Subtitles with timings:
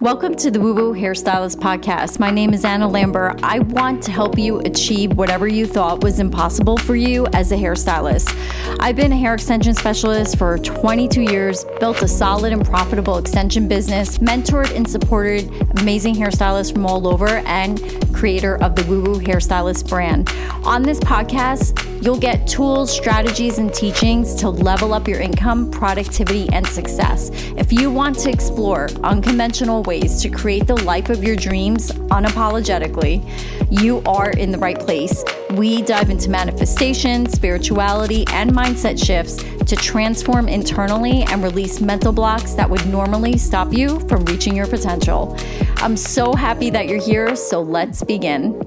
[0.00, 2.20] Welcome to the Woo Woo Hairstylist Podcast.
[2.20, 3.40] My name is Anna Lambert.
[3.42, 7.56] I want to help you achieve whatever you thought was impossible for you as a
[7.56, 8.32] hairstylist.
[8.78, 13.68] I've been a hair extension specialist for 22 years, built a solid and profitable extension
[13.68, 15.50] business, mentored and supported
[15.80, 17.80] amazing hairstylists from all over, and
[18.12, 20.28] creator of the Woo Woo Hairstylist brand.
[20.64, 26.48] On this podcast, you'll get tools, strategies, and teachings to level up your income, productivity,
[26.52, 27.30] and success.
[27.56, 33.24] If you want to explore unconventional ways to create the life of your dreams unapologetically,
[33.70, 35.22] you are in the right place.
[35.52, 42.52] We dive into manifestation, spirituality, and mindset shifts to transform internally and release mental blocks
[42.52, 45.34] that would normally stop you from reaching your potential.
[45.76, 48.60] I'm so happy that you're here, so let's begin.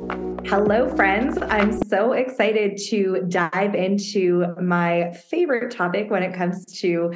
[0.47, 1.37] Hello, friends.
[1.39, 7.13] I'm so excited to dive into my favorite topic when it comes to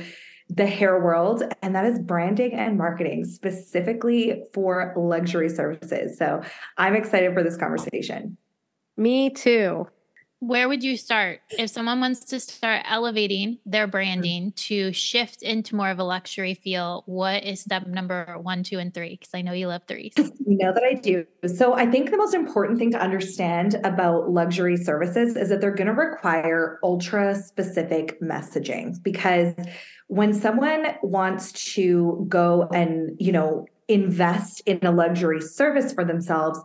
[0.49, 6.19] the hair world, and that is branding and marketing, specifically for luxury services.
[6.19, 6.43] So
[6.77, 8.37] I'm excited for this conversation.
[8.97, 9.87] Me too.
[10.39, 13.91] Where would you start if someone wants to start elevating their hmm.
[13.91, 17.03] branding to shift into more of a luxury feel?
[17.07, 19.17] What is step number one, two, and three?
[19.19, 20.13] Because I know you love threes.
[20.47, 21.25] You know that I do.
[21.47, 25.73] So I think the most important thing to understand about luxury services is that they're
[25.73, 29.55] going to require ultra specific messaging because
[30.07, 36.61] when someone wants to go and, you know, invest in a luxury service for themselves,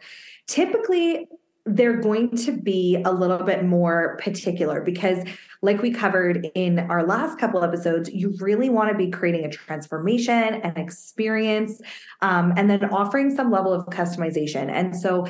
[0.47, 1.27] typically
[1.66, 5.25] they're going to be a little bit more particular because
[5.62, 9.50] like we covered in our last couple episodes you really want to be creating a
[9.50, 11.81] transformation and experience
[12.22, 14.70] um, and then offering some level of customization.
[14.70, 15.27] And so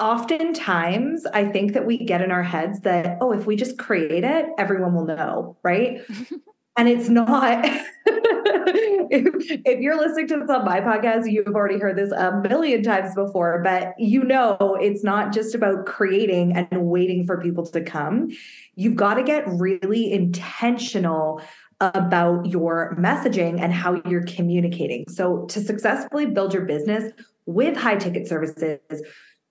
[0.00, 4.24] oftentimes i think that we get in our heads that oh if we just create
[4.24, 6.00] it everyone will know right
[6.76, 7.64] and it's not
[8.06, 12.82] if, if, you're listening to this on my podcast you've already heard this a million
[12.82, 17.80] times before but you know it's not just about creating and waiting for people to
[17.80, 18.30] come.
[18.74, 21.40] You've got to get really intentional
[21.80, 25.04] about your messaging and how you're communicating.
[25.08, 27.12] So to successfully build your business
[27.46, 28.80] with high ticket services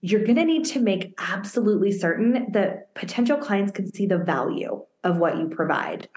[0.05, 4.83] you're going to need to make absolutely certain that potential clients can see the value
[5.05, 6.09] of what you provide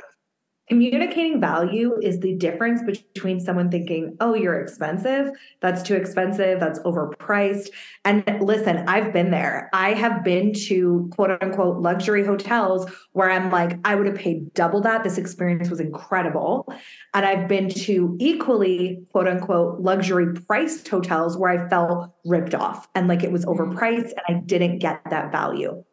[0.69, 6.81] Communicating value is the difference between someone thinking, oh, you're expensive, that's too expensive, that's
[6.81, 7.69] overpriced.
[8.05, 9.71] And listen, I've been there.
[9.73, 14.53] I have been to quote unquote luxury hotels where I'm like, I would have paid
[14.55, 15.05] double that.
[15.05, 16.67] This experience was incredible.
[17.15, 22.89] And I've been to equally quote unquote luxury priced hotels where I felt ripped off
[22.97, 23.57] and like it was mm.
[23.57, 25.85] overpriced and I didn't get that value.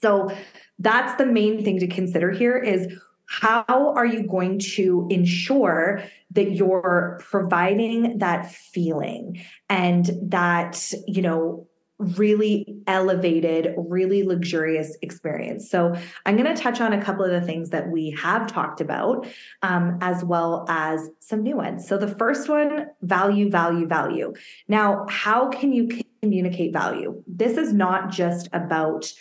[0.00, 0.30] So
[0.78, 2.86] that's the main thing to consider here is
[3.26, 11.66] how are you going to ensure that you're providing that feeling and that you know
[11.98, 15.70] really elevated really luxurious experience?
[15.70, 15.94] So
[16.24, 19.26] i'm going to touch on a couple of the things that we have talked about
[19.62, 21.88] um, as well as some new ones.
[21.88, 24.34] So the first one value value value.
[24.68, 25.88] Now how can you
[26.22, 27.22] communicate value?
[27.26, 29.12] This is not just about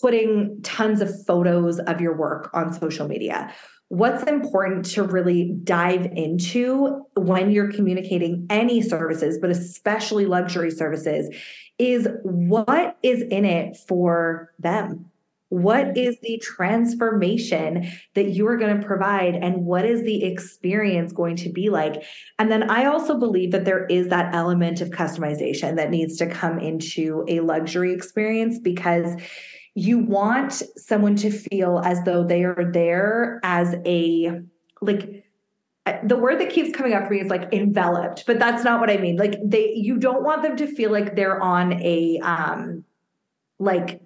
[0.00, 3.52] putting tons of photos of your work on social media.
[3.88, 11.32] What's important to really dive into when you're communicating any services, but especially luxury services,
[11.78, 15.10] is what is in it for them?
[15.50, 21.12] What is the transformation that you are going to provide, and what is the experience
[21.12, 22.02] going to be like?
[22.40, 26.26] And then I also believe that there is that element of customization that needs to
[26.26, 29.14] come into a luxury experience because
[29.76, 34.40] you want someone to feel as though they are there as a
[34.80, 35.22] like
[36.02, 38.90] the word that keeps coming up for me is like enveloped but that's not what
[38.90, 39.16] i mean.
[39.16, 42.84] Like they you don't want them to feel like they're on a um
[43.58, 44.00] like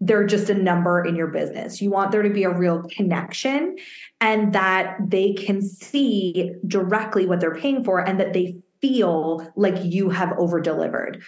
[0.00, 1.80] they're just a number in your business.
[1.80, 3.78] You want there to be a real connection
[4.20, 9.82] and that they can see directly what they're paying for and that they feel like
[9.82, 11.22] you have over delivered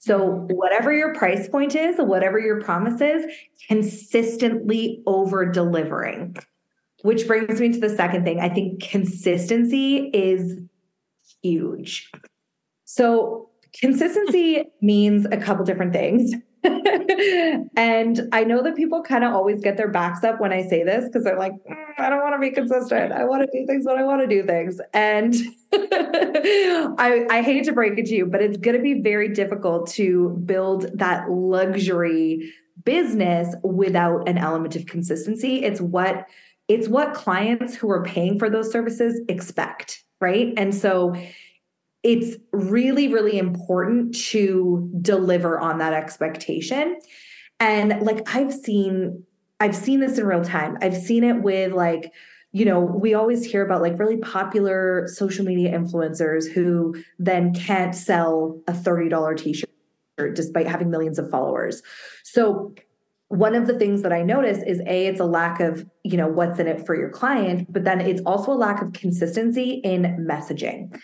[0.00, 3.26] so, whatever your price point is, whatever your promise is,
[3.66, 6.36] consistently over delivering.
[7.02, 8.40] Which brings me to the second thing.
[8.40, 10.60] I think consistency is
[11.42, 12.10] huge.
[12.84, 16.32] So, consistency means a couple different things.
[17.76, 20.84] and I know that people kind of always get their backs up when I say
[20.84, 23.12] this because they're like, mm, I don't want to be consistent.
[23.12, 24.80] I want to do things when I want to do things.
[24.92, 25.34] And
[25.72, 29.88] I, I hate to break it to you, but it's going to be very difficult
[29.92, 32.52] to build that luxury
[32.84, 35.64] business without an element of consistency.
[35.64, 36.26] It's what
[36.68, 40.52] it's what clients who are paying for those services expect, right?
[40.58, 41.14] And so
[42.02, 46.98] it's really, really important to deliver on that expectation.
[47.60, 49.24] And like I've seen,
[49.60, 50.78] I've seen this in real time.
[50.80, 52.12] I've seen it with like,
[52.52, 57.94] you know, we always hear about like really popular social media influencers who then can't
[57.94, 61.82] sell a $30 t shirt despite having millions of followers.
[62.24, 62.74] So,
[63.30, 66.28] one of the things that I notice is a it's a lack of, you know,
[66.28, 70.26] what's in it for your client, but then it's also a lack of consistency in
[70.26, 70.98] messaging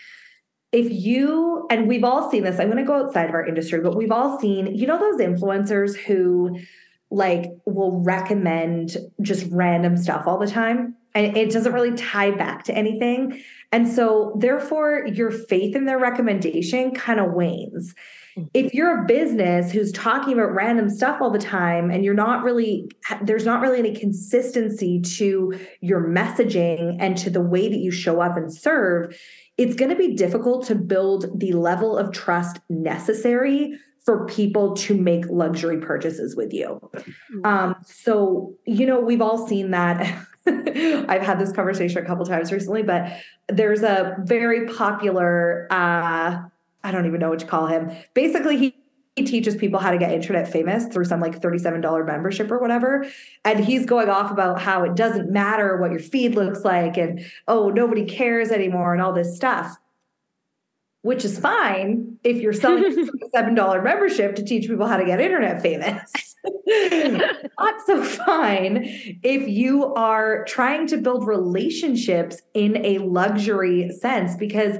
[0.75, 3.79] if you and we've all seen this i'm going to go outside of our industry
[3.79, 6.57] but we've all seen you know those influencers who
[7.11, 10.95] like will recommend just random stuff all the time?
[11.13, 13.41] And it doesn't really tie back to anything.
[13.71, 17.93] And so therefore your faith in their recommendation kind of wanes.
[18.37, 18.49] Mm.
[18.53, 22.43] if you're a business who's talking about random stuff all the time and you're not
[22.43, 22.91] really
[23.21, 28.19] there's not really any consistency to your messaging and to the way that you show
[28.19, 29.17] up and serve
[29.57, 34.95] it's going to be difficult to build the level of trust necessary for people to
[34.95, 36.79] make luxury purchases with you.
[36.93, 37.45] Mm-hmm.
[37.45, 40.01] Um, so, you know, we've all seen that.
[40.47, 43.11] I've had this conversation a couple times recently, but
[43.47, 46.39] there's a very popular, uh,
[46.83, 47.91] I don't even know what to call him.
[48.13, 48.74] Basically, he he
[49.23, 53.05] teaches people how to get internet famous through some like $37 membership or whatever.
[53.45, 57.25] And he's going off about how it doesn't matter what your feed looks like and
[57.47, 59.77] oh, nobody cares anymore and all this stuff.
[61.03, 62.83] Which is fine if you're selling
[63.33, 66.11] a $7 membership to teach people how to get internet famous.
[66.67, 68.81] Not so fine
[69.23, 74.35] if you are trying to build relationships in a luxury sense.
[74.35, 74.77] Because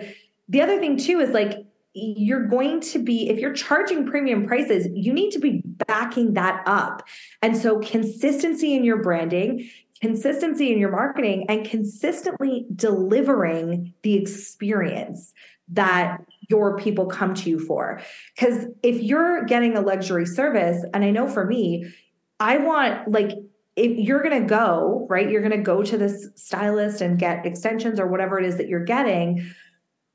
[0.49, 1.65] the other thing, too, is like
[1.95, 6.61] you're going to be if you're charging premium prices you need to be backing that
[6.65, 7.07] up.
[7.41, 9.69] And so consistency in your branding
[10.01, 15.33] consistency in your marketing and consistently delivering the experience
[15.69, 18.01] that your people come to you for.
[18.35, 21.91] Because if you're getting a luxury service and i know for me
[22.39, 23.31] i want like
[23.75, 27.45] if you're going to go right you're going to go to this stylist and get
[27.45, 29.49] extensions or whatever it is that you're getting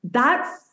[0.05, 0.70] that's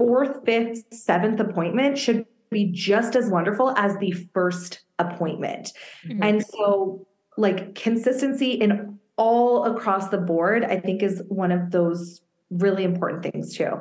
[0.00, 5.74] fourth, fifth, seventh appointment should be just as wonderful as the first appointment.
[6.06, 6.22] Mm-hmm.
[6.22, 7.06] And so,
[7.36, 13.22] like, consistency in all across the board, I think, is one of those really important
[13.22, 13.72] things, too.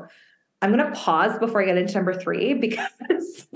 [0.62, 3.48] I'm going to pause before I get into number three because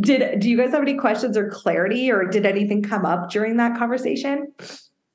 [0.00, 3.58] did do you guys have any questions or clarity, or did anything come up during
[3.58, 4.50] that conversation?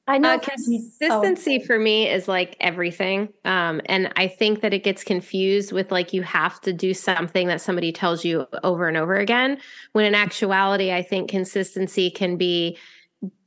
[0.07, 1.65] I know uh, consistency oh.
[1.65, 3.29] for me is like everything.
[3.43, 7.47] Um, and I think that it gets confused with like you have to do something
[7.47, 9.57] that somebody tells you over and over again.
[9.93, 12.77] When in actuality, I think consistency can be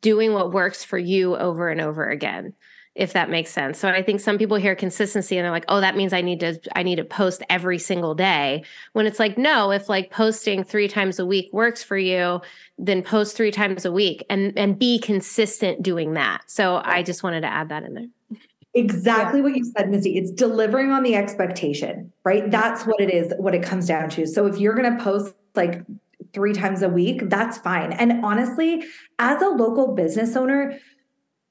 [0.00, 2.54] doing what works for you over and over again
[2.98, 3.78] if that makes sense.
[3.78, 6.40] So I think some people hear consistency and they're like, "Oh, that means I need
[6.40, 10.64] to I need to post every single day." When it's like, "No, if like posting
[10.64, 12.40] 3 times a week works for you,
[12.76, 17.22] then post 3 times a week and and be consistent doing that." So I just
[17.22, 18.08] wanted to add that in there.
[18.74, 19.44] Exactly yeah.
[19.44, 20.18] what you said, Misty.
[20.18, 22.50] It's delivering on the expectation, right?
[22.50, 24.26] That's what it is, what it comes down to.
[24.26, 25.82] So if you're going to post like
[26.32, 27.92] three times a week, that's fine.
[27.92, 28.84] And honestly,
[29.18, 30.78] as a local business owner,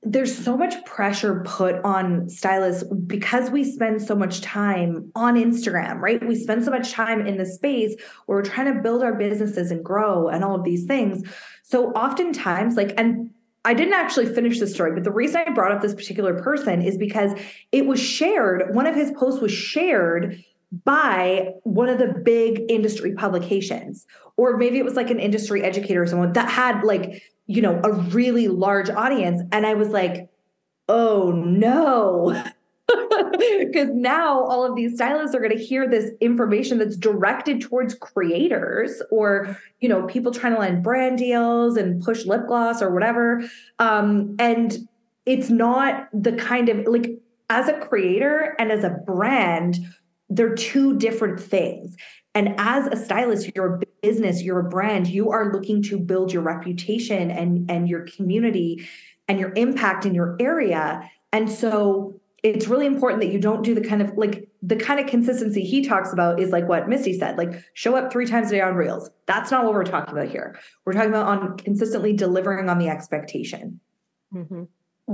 [0.04, 6.00] there's so much pressure put on stylists because we spend so much time on Instagram,
[6.00, 6.26] right?
[6.26, 7.96] We spend so much time in the space
[8.26, 11.28] where we're trying to build our businesses and grow and all of these things.
[11.64, 13.31] So oftentimes, like, and
[13.66, 16.81] I didn't actually finish the story, but the reason I brought up this particular person
[16.81, 17.31] is because
[17.71, 20.42] it was shared, one of his posts was shared
[20.86, 24.06] by one of the big industry publications
[24.38, 27.80] or maybe it was like an industry educator or someone that had like you know,
[27.83, 29.42] a really large audience.
[29.51, 30.30] And I was like,
[30.87, 32.44] oh no.
[33.59, 37.94] Because now all of these stylists are going to hear this information that's directed towards
[37.95, 42.94] creators or, you know, people trying to land brand deals and push lip gloss or
[42.94, 43.44] whatever.
[43.80, 44.87] Um, and
[45.25, 49.80] it's not the kind of like as a creator and as a brand,
[50.30, 51.96] they're two different things.
[52.36, 56.31] And as a stylist, you're a business, you're a brand, you are looking to build
[56.31, 58.88] your reputation and, and your community
[59.28, 61.10] and your impact in your area.
[61.34, 65.00] And so it's really important that you don't do the kind of like the kind
[65.00, 68.50] of consistency he talks about is like what Misty said, like show up three times
[68.50, 69.10] a day on Reels.
[69.26, 70.60] That's not what we're talking about here.
[70.86, 73.80] We're talking about on consistently delivering on the expectation.
[74.34, 74.64] Mm-hmm.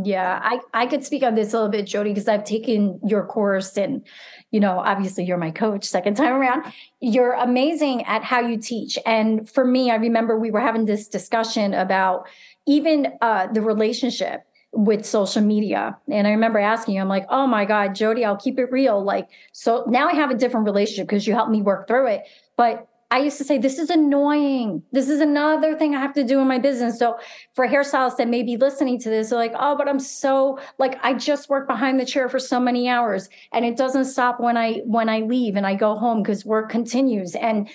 [0.02, 3.26] Yeah, I, I could speak on this a little bit, Jodie, because I've taken your
[3.28, 4.04] course and,
[4.50, 6.74] you know, obviously you're my coach second time around.
[7.00, 8.98] You're amazing at how you teach.
[9.06, 12.28] And for me, I remember we were having this discussion about
[12.66, 15.96] even uh, the relationship with social media.
[16.12, 19.04] And I remember asking you, I'm like, oh my God, Jodie, I'll keep it real.
[19.04, 22.24] Like, so now I have a different relationship because you helped me work through it.
[22.58, 24.82] But I used to say, this is annoying.
[24.92, 26.98] This is another thing I have to do in my business.
[26.98, 27.20] So
[27.54, 30.98] for hairstylists that may be listening to this, they're like, oh, but I'm so like
[31.06, 34.58] I just work behind the chair for so many hours and it doesn't stop when
[34.58, 37.36] I when I leave and I go home because work continues.
[37.36, 37.70] And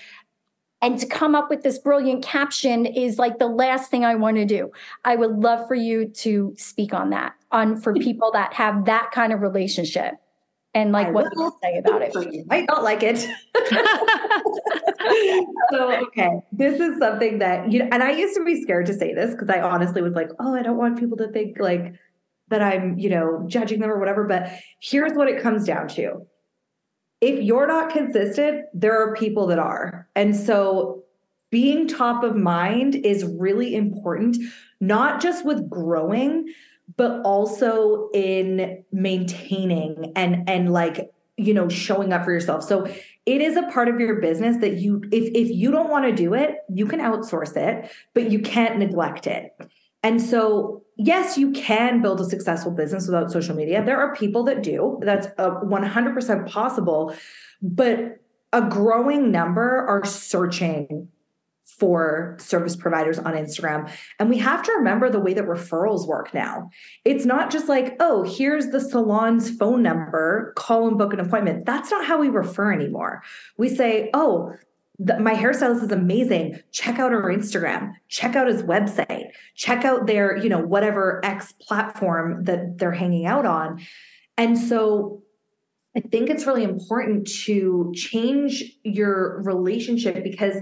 [0.83, 4.38] and to come up with this brilliant caption is like the last thing I want
[4.38, 4.73] to do.
[5.04, 8.00] I would love for you to speak on that, on for hmm.
[8.00, 10.14] people that have that kind of relationship
[10.75, 11.44] and like I what will.
[11.44, 12.14] you say about it.
[12.32, 13.18] You might not like it.
[15.70, 18.94] so okay, this is something that you know, and I used to be scared to
[18.94, 21.94] say this because I honestly was like, oh, I don't want people to think like
[22.48, 24.25] that I'm, you know, judging them or whatever.
[24.25, 26.26] But here's what it comes down to
[27.20, 30.08] if you're not consistent, there are people that are.
[30.14, 31.02] And so
[31.50, 34.37] being top of mind is really important,
[34.80, 36.46] not just with growing,
[36.97, 42.85] but also in maintaining and and like you know showing up for yourself so
[43.26, 46.12] it is a part of your business that you if if you don't want to
[46.12, 49.52] do it you can outsource it but you can't neglect it
[50.02, 53.85] and so, yes, you can build a successful business without social media.
[53.85, 54.99] There are people that do.
[55.02, 57.14] That's a 100% possible.
[57.61, 58.21] But
[58.52, 61.09] a growing number are searching
[61.76, 63.90] for service providers on Instagram.
[64.18, 66.70] And we have to remember the way that referrals work now.
[67.04, 71.66] It's not just like, oh, here's the salon's phone number, call and book an appointment.
[71.66, 73.22] That's not how we refer anymore.
[73.58, 74.54] We say, oh,
[74.98, 76.58] the, my hairstylist is amazing.
[76.72, 77.92] Check out her Instagram.
[78.08, 79.28] Check out his website.
[79.54, 83.80] Check out their, you know, whatever X platform that they're hanging out on.
[84.37, 85.22] And so
[85.96, 90.56] I think it's really important to change your relationship because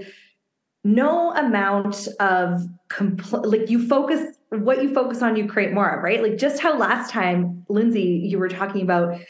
[0.87, 6.03] no amount of compl- like you focus what you focus on you create more of
[6.03, 9.21] right like just how last time Lindsey you were talking about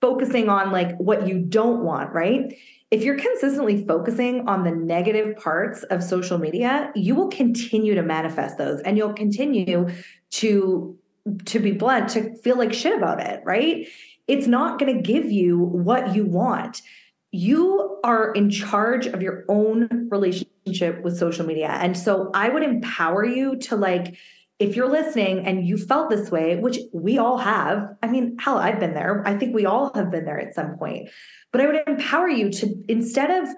[0.00, 2.56] focusing on like what you don't want right
[2.90, 8.02] if you're consistently focusing on the negative parts of social media, you will continue to
[8.02, 9.88] manifest those and you'll continue
[10.30, 10.96] to
[11.46, 13.88] to be blunt to feel like shit about it, right?
[14.28, 16.82] It's not going to give you what you want.
[17.32, 21.68] You are in charge of your own relationship with social media.
[21.68, 24.16] And so I would empower you to like
[24.58, 28.56] if you're listening and you felt this way, which we all have, I mean, hell,
[28.56, 29.22] I've been there.
[29.26, 31.08] I think we all have been there at some point.
[31.50, 33.48] But I would empower you to instead of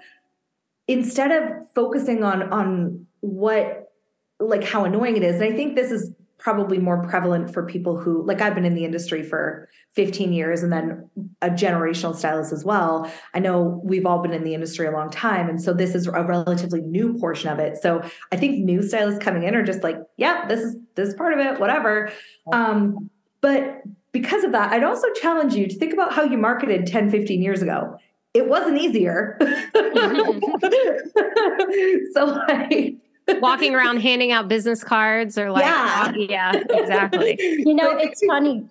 [0.89, 3.93] instead of focusing on on what
[4.41, 7.99] like how annoying it is, and I think this is probably more prevalent for people
[7.99, 11.09] who like I've been in the industry for 15 years and then
[11.41, 13.11] a generational stylist as well.
[13.35, 16.07] I know we've all been in the industry a long time and so this is
[16.07, 17.79] a relatively new portion of it.
[17.79, 18.03] So
[18.33, 21.33] I think new stylists coming in are just like, yeah, this is this is part
[21.33, 22.13] of it, whatever.
[22.53, 26.87] Um but because of that, I'd also challenge you to think about how you marketed
[26.87, 27.99] 10, 15 years ago.
[28.35, 29.39] It wasn't easier.
[32.13, 32.97] so like
[33.41, 37.37] walking around handing out business cards or like yeah, yeah exactly.
[37.41, 38.69] You know it's funny.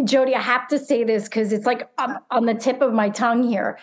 [0.00, 3.08] Jodie i have to say this because it's like on, on the tip of my
[3.08, 3.78] tongue here.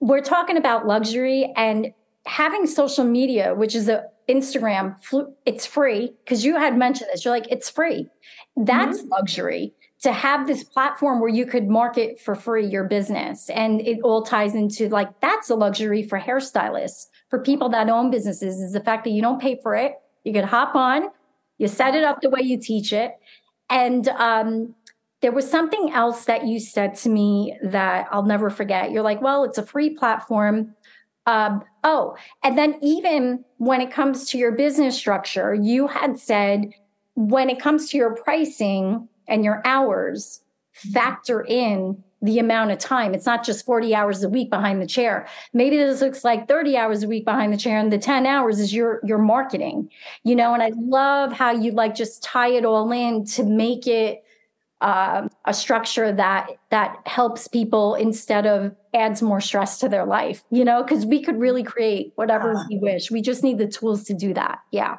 [0.00, 1.92] We're talking about luxury and
[2.26, 4.96] having social media which is a instagram
[5.44, 7.24] it's free because you had mentioned this.
[7.24, 8.08] You're like it's free.
[8.56, 9.08] That's mm-hmm.
[9.10, 9.74] luxury
[10.06, 14.22] to have this platform where you could market for free your business and it all
[14.22, 18.78] ties into like that's a luxury for hairstylists for people that own businesses is the
[18.78, 19.94] fact that you don't pay for it.
[20.22, 21.08] You can hop on,
[21.58, 23.14] you set it up the way you teach it.
[23.68, 24.76] And um,
[25.22, 28.92] there was something else that you said to me that I'll never forget.
[28.92, 30.76] You're like, well, it's a free platform.
[31.26, 36.70] Um, oh, and then even when it comes to your business structure, you had said
[37.16, 40.40] when it comes to your pricing and your hours,
[40.72, 43.14] factor in the amount of time.
[43.14, 45.28] It's not just 40 hours a week behind the chair.
[45.52, 48.58] Maybe this looks like 30 hours a week behind the chair and the 10 hours
[48.58, 49.90] is your your marketing.
[50.24, 53.86] You know, and I love how you like just tie it all in to make
[53.86, 54.24] it
[54.80, 60.42] uh, a structure that that helps people instead of adds more stress to their life
[60.50, 64.04] you know because we could really create whatever we wish we just need the tools
[64.04, 64.96] to do that yeah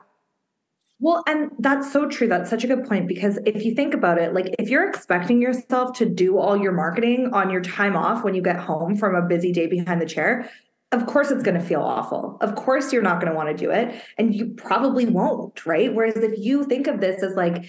[1.08, 2.28] well, and that's so true.
[2.28, 5.42] That's such a good point because if you think about it, like if you're expecting
[5.42, 9.16] yourself to do all your marketing on your time off when you get home from
[9.16, 10.50] a busy day behind the chair,
[10.92, 12.38] of course it's going to feel awful.
[12.42, 15.94] Of course you're not going to want to do it and you probably won't, right?
[15.94, 17.64] Whereas if you think of this as like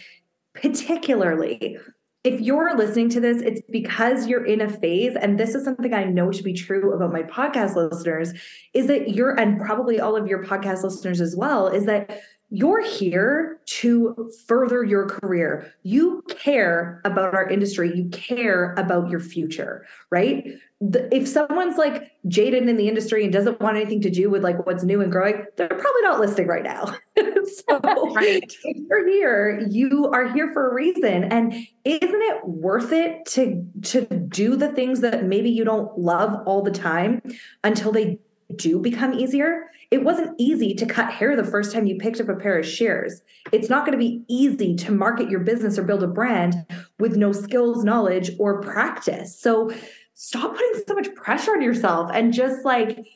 [0.54, 1.78] particularly
[2.25, 5.95] if you're listening to this, it's because you're in a phase, and this is something
[5.95, 8.33] I know to be true about my podcast listeners,
[8.75, 12.83] is that you're, and probably all of your podcast listeners as well, is that you're
[12.83, 15.71] here to further your career.
[15.83, 17.95] You care about our industry.
[17.95, 20.47] You care about your future, right?
[20.81, 24.43] The, if someone's like jaded in the industry and doesn't want anything to do with
[24.43, 26.97] like what's new and growing, they're probably not listing right now.
[27.17, 27.81] so
[28.14, 28.43] right.
[28.64, 31.25] if you're here, you are here for a reason.
[31.25, 31.52] And
[31.85, 36.62] isn't it worth it to to do the things that maybe you don't love all
[36.62, 37.21] the time
[37.62, 38.21] until they
[38.57, 39.71] do become easier?
[39.90, 42.67] It wasn't easy to cut hair the first time you picked up a pair of
[42.67, 43.23] shears.
[43.52, 46.55] It's not going to be easy to market your business or build a brand
[46.99, 49.38] with no skills, knowledge, or practice.
[49.38, 49.73] So
[50.14, 53.07] stop putting so much pressure on yourself and just like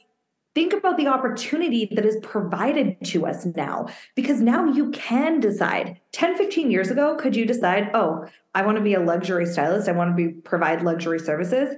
[0.54, 5.98] think about the opportunity that is provided to us now because now you can decide
[6.12, 9.88] 10 15 years ago could you decide oh i want to be a luxury stylist
[9.88, 11.74] i want to be provide luxury services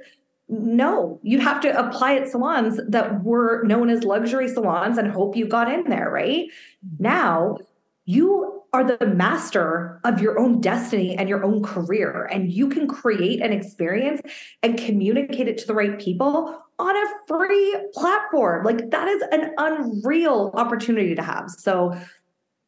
[0.49, 5.37] no, you'd have to apply at salons that were known as luxury salons and hope
[5.37, 6.47] you got in there, right?
[6.87, 7.03] Mm-hmm.
[7.03, 7.59] Now
[8.05, 12.89] you are the master of your own destiny and your own career, and you can
[12.89, 14.21] create an experience
[14.63, 18.65] and communicate it to the right people on a free platform.
[18.65, 21.51] Like that is an unreal opportunity to have.
[21.51, 21.97] So,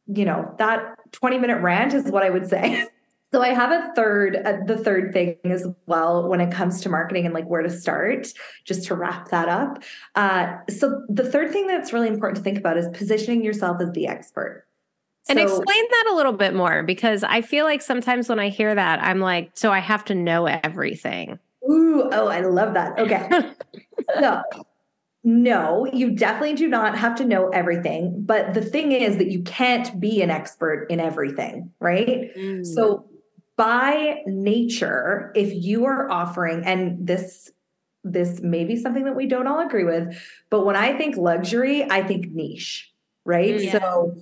[0.07, 2.87] you know, that 20 minute rant is what I would say.
[3.31, 6.89] So I have a third, uh, the third thing as well when it comes to
[6.89, 8.27] marketing and like where to start,
[8.63, 9.83] just to wrap that up.
[10.15, 13.91] Uh, so the third thing that's really important to think about is positioning yourself as
[13.91, 14.65] the expert.
[15.29, 18.73] And explain that a little bit more because I feel like sometimes when I hear
[18.73, 21.37] that, I'm like, so I have to know everything.
[21.69, 22.97] Ooh, oh, I love that.
[22.97, 23.27] Okay.
[24.21, 24.41] so
[25.25, 28.23] no, you definitely do not have to know everything.
[28.23, 32.33] But the thing is that you can't be an expert in everything, right?
[32.37, 32.65] Mm.
[32.65, 33.09] So
[33.57, 37.51] by nature, if you are offering, and this
[38.03, 40.17] this may be something that we don't all agree with,
[40.49, 42.93] but when I think luxury, I think niche,
[43.25, 43.55] right?
[43.55, 43.71] Mm, yeah.
[43.79, 44.15] So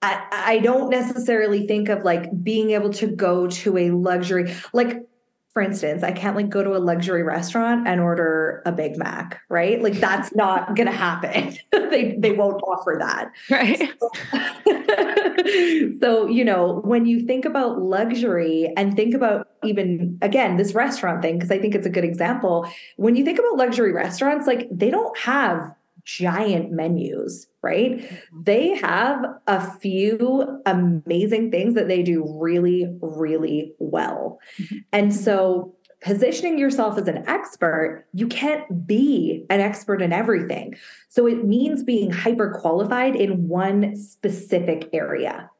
[0.00, 5.06] I, I don't necessarily think of like being able to go to a luxury, like
[5.52, 9.40] for instance, I can't like go to a luxury restaurant and order a Big Mac,
[9.50, 9.82] right?
[9.82, 11.56] Like that's not going to happen.
[11.90, 13.30] they they won't offer that.
[13.50, 13.92] Right.
[14.00, 20.74] So, so, you know, when you think about luxury and think about even again this
[20.74, 24.46] restaurant thing because I think it's a good example, when you think about luxury restaurants
[24.46, 25.70] like they don't have
[26.04, 27.98] giant menus, right?
[27.98, 28.42] Mm-hmm.
[28.42, 34.40] They have a few amazing things that they do really, really well.
[34.58, 34.76] Mm-hmm.
[34.92, 40.74] And so, positioning yourself as an expert, you can't be an expert in everything.
[41.08, 45.50] So, it means being hyper qualified in one specific area.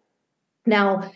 [0.67, 1.13] Now,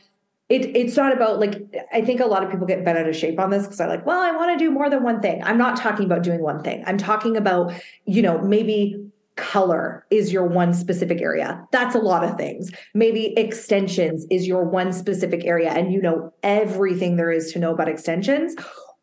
[0.48, 1.60] it, it's not about like
[1.92, 3.88] i think a lot of people get bent out of shape on this because they're
[3.88, 6.40] like well i want to do more than one thing i'm not talking about doing
[6.40, 7.72] one thing i'm talking about
[8.04, 9.05] you know maybe
[9.36, 11.64] color is your one specific area.
[11.70, 12.70] That's a lot of things.
[12.94, 17.72] Maybe extensions is your one specific area and you know everything there is to know
[17.72, 18.54] about extensions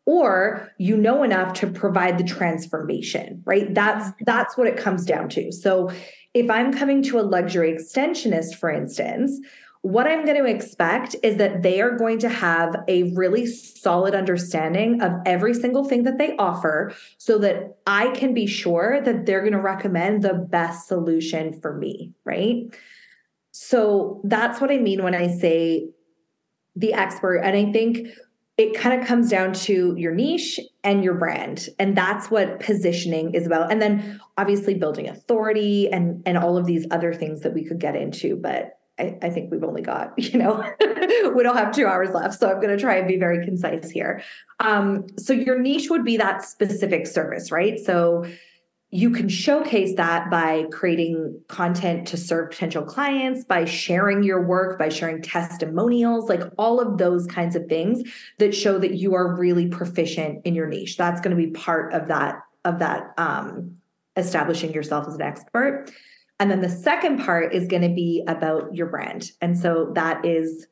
[0.06, 3.72] or you know enough to provide the transformation, right?
[3.72, 5.50] That's that's what it comes down to.
[5.52, 5.90] So
[6.34, 9.40] if I'm coming to a luxury extensionist for instance,
[9.84, 14.14] what I'm going to expect is that they are going to have a really solid
[14.14, 19.26] understanding of every single thing that they offer so that I can be sure that
[19.26, 22.74] they're going to recommend the best solution for me, right?
[23.50, 25.90] So that's what I mean when I say
[26.74, 27.40] the expert.
[27.40, 28.08] And I think
[28.56, 33.34] it kind of comes down to your niche and your brand and that's what positioning
[33.34, 37.52] is about and then obviously building authority and and all of these other things that
[37.52, 40.64] we could get into but I, I, think we've only got, you know,
[41.34, 42.38] we don't have two hours left.
[42.38, 44.22] So I'm going to try and be very concise here.
[44.60, 47.78] Um, so your niche would be that specific service, right?
[47.78, 48.24] So
[48.94, 54.78] you can showcase that by creating content to serve potential clients, by sharing your work,
[54.78, 59.34] by sharing testimonials, like all of those kinds of things that show that you are
[59.34, 60.96] really proficient in your niche.
[60.96, 63.78] That's going to be part of that, of that um,
[64.16, 65.90] establishing yourself as an expert.
[66.40, 69.30] And then the second part is going to be about your brand.
[69.40, 70.66] And so that is,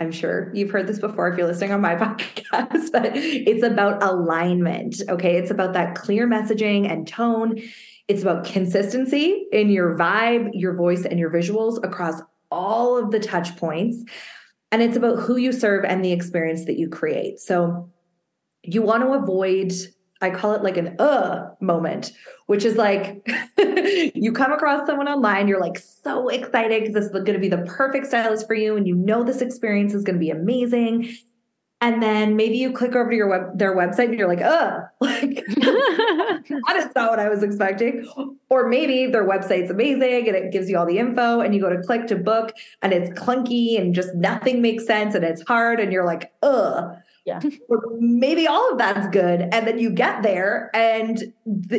[0.00, 4.02] I'm sure you've heard this before if you're listening on my podcast, but it's about
[4.02, 5.00] alignment.
[5.08, 5.36] Okay.
[5.36, 7.60] It's about that clear messaging and tone.
[8.08, 13.20] It's about consistency in your vibe, your voice, and your visuals across all of the
[13.20, 14.02] touch points.
[14.72, 17.38] And it's about who you serve and the experience that you create.
[17.38, 17.90] So
[18.62, 19.72] you want to avoid
[20.22, 22.12] I call it like an uh moment,
[22.46, 23.26] which is like
[24.14, 27.48] you come across someone online, you're like so excited because this is going to be
[27.48, 31.14] the perfect stylist for you, and you know this experience is going to be amazing.
[31.82, 34.82] and then maybe you click over to your web their website and you're like, oh,
[35.00, 38.08] like that is not what I was expecting.
[38.48, 41.68] Or maybe their website's amazing and it gives you all the info and you go
[41.68, 45.78] to click to book and it's clunky and just nothing makes sense and it's hard
[45.80, 46.96] and you're like, ugh.
[47.26, 47.40] Yeah.
[47.98, 49.42] maybe all of that's good.
[49.52, 51.32] And then you get there and th-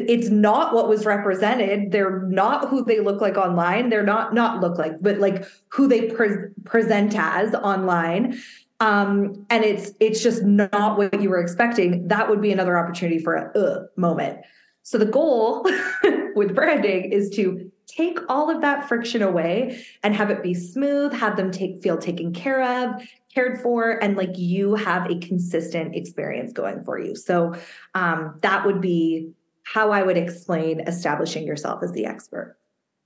[0.08, 1.92] it's not what was represented.
[1.92, 3.90] They're not who they look like online.
[3.90, 8.38] They're not, not look like, but like who they pre- present as online
[8.80, 13.18] um, and it's it's just not what you were expecting, that would be another opportunity
[13.18, 14.40] for a uh, moment.
[14.84, 15.68] So the goal
[16.36, 21.14] with branding is to take all of that friction away and have it be smooth,
[21.14, 23.02] have them take feel taken care of,
[23.34, 27.16] cared for, and like you have a consistent experience going for you.
[27.16, 27.56] So
[27.96, 29.32] um, that would be
[29.64, 32.58] how I would explain establishing yourself as the expert.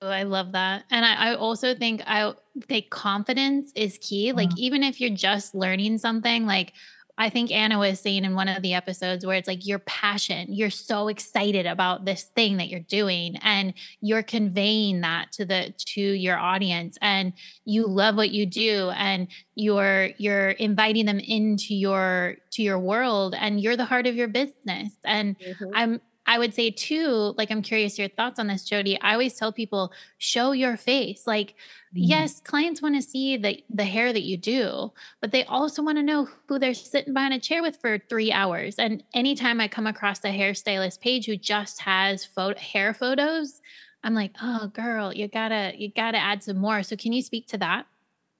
[0.03, 0.85] Oh, I love that.
[0.89, 2.33] And I, I, also think I
[2.67, 4.31] think confidence is key.
[4.31, 4.57] Like, mm-hmm.
[4.59, 6.73] even if you're just learning something, like
[7.21, 10.51] I think Anna was saying in one of the episodes where it's like your passion,
[10.51, 15.71] you're so excited about this thing that you're doing and you're conveying that to the
[15.93, 21.75] to your audience and you love what you do and you're you're inviting them into
[21.75, 24.91] your to your world and you're the heart of your business.
[25.05, 25.69] And mm-hmm.
[25.75, 28.97] I'm I would say too, like I'm curious your thoughts on this, Jodie.
[29.01, 31.25] I always tell people, show your face.
[31.25, 32.03] Like, mm-hmm.
[32.03, 35.97] yes, clients want to see the the hair that you do, but they also want
[35.97, 38.75] to know who they're sitting behind a chair with for three hours.
[38.77, 43.61] And anytime I come across a hairstylist page who just has photo, hair photos,
[44.03, 46.83] I'm like, oh girl, you gotta you gotta add some more.
[46.83, 47.87] So can you speak to that?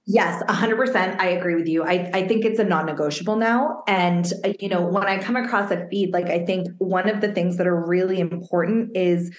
[0.08, 1.20] Yes, 100%.
[1.20, 1.84] I agree with you.
[1.84, 3.84] I, I think it's a non negotiable now.
[3.88, 7.22] And, uh, you know, when I come across a feed, like I think one of
[7.22, 9.32] the things that are really important is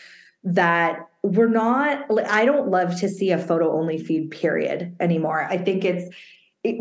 [0.45, 5.45] that we're not, I don't love to see a photo only feed, period, anymore.
[5.51, 6.15] I think it's,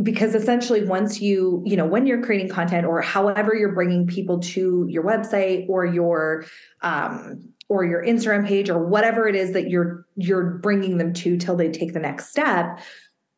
[0.03, 4.39] because essentially once you you know when you're creating content or however you're bringing people
[4.39, 6.45] to your website or your
[6.83, 11.35] um or your instagram page or whatever it is that you're you're bringing them to
[11.35, 12.79] till they take the next step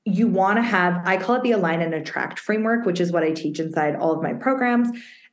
[0.05, 3.23] you want to have, I call it the align and attract framework, which is what
[3.23, 4.89] I teach inside all of my programs.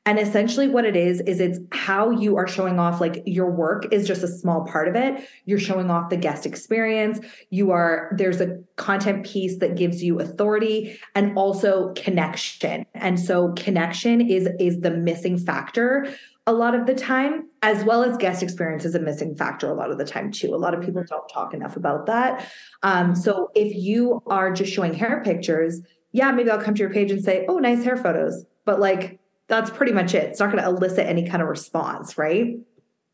[0.06, 3.92] And essentially, what it is, is it's how you are showing off like your work
[3.92, 5.28] is just a small part of it.
[5.44, 7.20] You're showing off the guest experience.
[7.50, 12.86] You are, there's a content piece that gives you authority and also connection.
[12.94, 16.10] And so, connection is, is the missing factor
[16.46, 19.74] a lot of the time, as well as guest experience is a missing factor a
[19.74, 20.54] lot of the time too.
[20.54, 22.50] A lot of people don't talk enough about that.
[22.82, 25.80] Um, so if you are just showing hair pictures,
[26.12, 28.44] yeah, maybe I'll come to your page and say, oh, nice hair photos.
[28.64, 30.24] But like that's pretty much it.
[30.24, 32.56] It's not going to elicit any kind of response, right?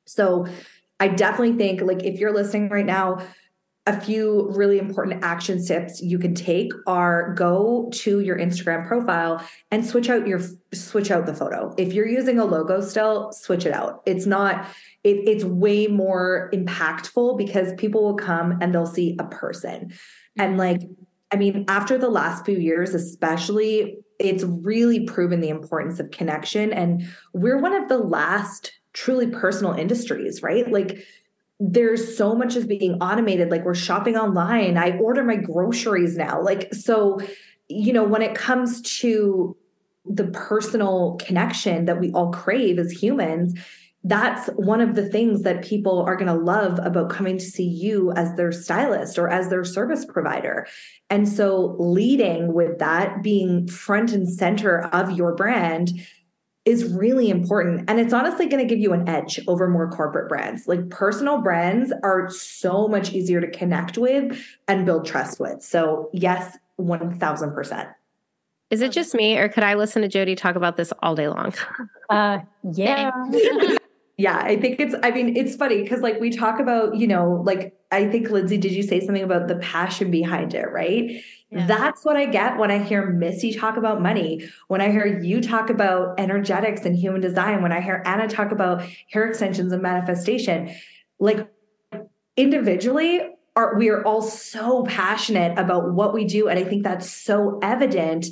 [0.04, 0.46] So
[1.00, 3.26] I definitely think like if you're listening right now,
[3.86, 9.46] a few really important action steps you can take are go to your Instagram profile
[9.70, 10.40] and switch out your
[10.74, 11.72] switch out the photo.
[11.78, 14.02] If you're using a logo still, switch it out.
[14.04, 14.66] It's not
[15.04, 19.92] it, it's way more impactful because people will come and they'll see a person.
[20.36, 20.58] And mm-hmm.
[20.58, 20.82] like
[21.32, 26.72] I mean, after the last few years, especially, it's really proven the importance of connection.
[26.72, 30.70] And we're one of the last truly personal industries, right?
[30.70, 31.04] Like
[31.58, 36.40] there's so much is being automated like we're shopping online i order my groceries now
[36.40, 37.18] like so
[37.68, 39.56] you know when it comes to
[40.04, 43.54] the personal connection that we all crave as humans
[44.06, 47.66] that's one of the things that people are going to love about coming to see
[47.66, 50.68] you as their stylist or as their service provider.
[51.10, 55.90] And so, leading with that, being front and center of your brand,
[56.66, 57.88] is really important.
[57.88, 60.66] And it's honestly going to give you an edge over more corporate brands.
[60.66, 65.62] Like personal brands are so much easier to connect with and build trust with.
[65.62, 67.94] So, yes, 1000%.
[68.70, 71.28] Is it just me, or could I listen to Jodie talk about this all day
[71.28, 71.54] long?
[72.10, 72.40] Uh,
[72.72, 73.12] yeah.
[74.16, 77.42] yeah, I think it's, I mean, it's funny because like we talk about, you know,
[77.44, 81.22] like I think, Lindsey, did you say something about the passion behind it, right?
[81.50, 81.66] Yeah.
[81.66, 85.40] That's what I get when I hear Misty talk about money, when I hear you
[85.40, 89.82] talk about energetics and human design, when I hear Anna talk about hair extensions and
[89.82, 90.74] manifestation.
[91.18, 91.48] Like
[92.36, 93.20] individually,
[93.54, 96.48] are we are all so passionate about what we do.
[96.48, 98.26] And I think that's so evident.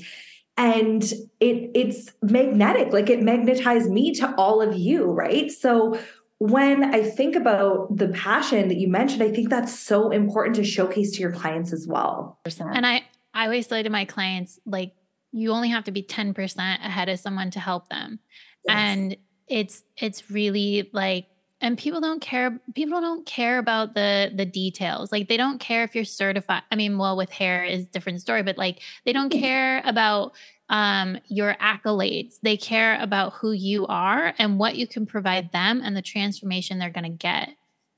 [0.56, 1.02] And
[1.40, 5.50] it it's magnetic, like it magnetized me to all of you, right?
[5.50, 5.98] So
[6.38, 10.64] when I think about the passion that you mentioned, I think that's so important to
[10.64, 12.38] showcase to your clients as well.
[12.60, 14.92] And I, I always say to my clients, like,
[15.32, 18.20] you only have to be 10% ahead of someone to help them.
[18.66, 18.76] Yes.
[18.76, 19.16] And
[19.48, 21.26] it's, it's really like,
[21.64, 25.82] and people don't care people don't care about the the details like they don't care
[25.82, 29.30] if you're certified i mean well with hair is different story but like they don't
[29.30, 30.34] care about
[30.70, 32.36] um, your accolades.
[32.42, 36.78] They care about who you are and what you can provide them and the transformation
[36.78, 37.50] they're going to get.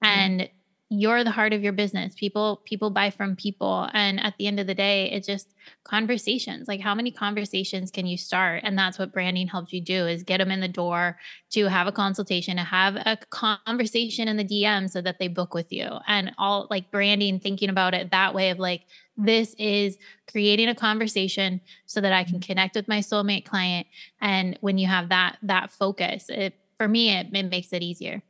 [0.03, 0.49] And
[0.89, 2.15] you're the heart of your business.
[2.15, 3.89] People people buy from people.
[3.93, 6.69] And at the end of the day it's just conversations.
[6.69, 8.63] Like how many conversations can you start?
[8.63, 11.19] And that's what branding helps you do is get them in the door
[11.51, 15.55] to have a consultation to have a conversation in the dm so that they book
[15.55, 15.89] with you.
[16.07, 18.83] And all like branding thinking about it that way of like
[19.17, 19.99] this is
[20.31, 22.43] creating a conversation so that i can mm-hmm.
[22.43, 23.89] connect with my soulmate client.
[24.21, 28.23] And when you have that that focus it for me it, it makes it easier.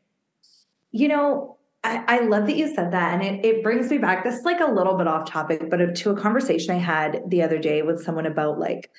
[0.90, 3.14] You know I, I, love that you said that.
[3.14, 4.25] And it, it brings me back.
[4.25, 7.42] This is like a little bit off topic, but to a conversation I had the
[7.42, 8.90] other day with someone about like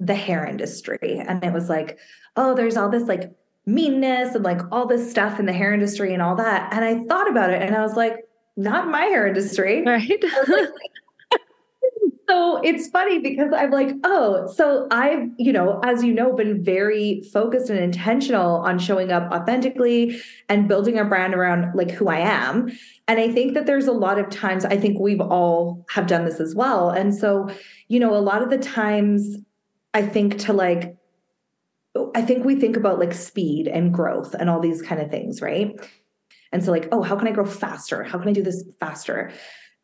[0.00, 1.22] the hair industry.
[1.26, 1.98] And it was like,
[2.36, 3.30] oh, there's all this like
[3.66, 6.72] meanness and like all this stuff in the hair industry and all that.
[6.72, 8.16] And I thought about it and I was like,
[8.56, 9.82] not my hair industry.
[9.84, 10.22] Right.
[12.28, 16.62] so it's funny because I'm like, oh, so I've, you know, as you know, been
[16.62, 22.08] very focused and intentional on showing up authentically and building a brand around like who
[22.08, 22.70] I am.
[23.08, 26.24] And I think that there's a lot of times, I think we've all have done
[26.24, 26.90] this as well.
[26.90, 27.48] And so,
[27.88, 29.38] you know, a lot of the times
[29.94, 30.96] I think to like,
[32.14, 35.42] I think we think about like speed and growth and all these kind of things,
[35.42, 35.78] right?
[36.52, 38.02] And so, like, oh, how can I grow faster?
[38.04, 39.32] How can I do this faster?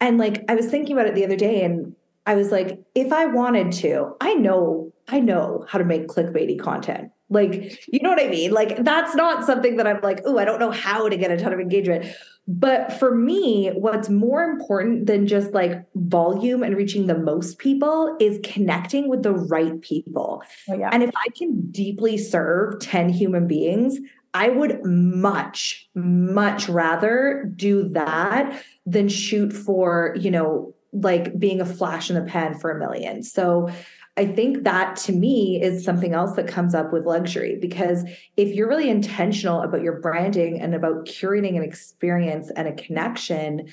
[0.01, 1.95] And like, I was thinking about it the other day, and
[2.29, 6.61] I was like, if I wanted to, I know, I know how to make clickbaity
[6.61, 7.11] content.
[7.31, 8.53] Like, you know what I mean?
[8.53, 11.39] Like, that's not something that I'm like, oh, I don't know how to get a
[11.39, 12.05] ton of engagement.
[12.47, 18.15] But for me, what's more important than just like volume and reaching the most people
[18.21, 20.43] is connecting with the right people.
[20.69, 20.91] Oh, yeah.
[20.93, 23.99] And if I can deeply serve 10 human beings,
[24.35, 31.67] I would much, much rather do that than shoot for, you know, like being a
[31.67, 33.23] flash in the pan for a million.
[33.23, 33.71] So
[34.17, 38.05] I think that to me is something else that comes up with luxury because
[38.37, 43.69] if you're really intentional about your branding and about curating an experience and a connection,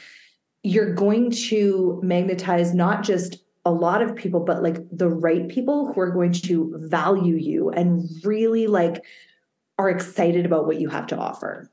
[0.61, 5.91] you're going to magnetize not just a lot of people, but like the right people
[5.91, 9.03] who are going to value you and really like
[9.79, 11.71] are excited about what you have to offer.